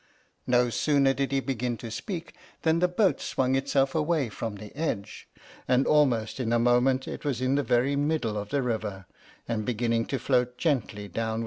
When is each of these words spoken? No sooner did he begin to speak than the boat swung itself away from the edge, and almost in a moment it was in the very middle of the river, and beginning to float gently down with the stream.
No 0.47 0.71
sooner 0.71 1.13
did 1.13 1.31
he 1.31 1.41
begin 1.41 1.77
to 1.77 1.91
speak 1.91 2.33
than 2.63 2.79
the 2.79 2.87
boat 2.87 3.21
swung 3.21 3.53
itself 3.53 3.93
away 3.93 4.29
from 4.29 4.55
the 4.55 4.75
edge, 4.75 5.29
and 5.67 5.85
almost 5.85 6.39
in 6.39 6.51
a 6.51 6.57
moment 6.57 7.07
it 7.07 7.23
was 7.23 7.39
in 7.39 7.53
the 7.53 7.61
very 7.61 7.95
middle 7.95 8.35
of 8.35 8.49
the 8.49 8.63
river, 8.63 9.05
and 9.47 9.63
beginning 9.63 10.07
to 10.07 10.17
float 10.17 10.57
gently 10.57 11.07
down 11.07 11.07
with 11.07 11.13
the 11.13 11.25
stream. 11.25 11.39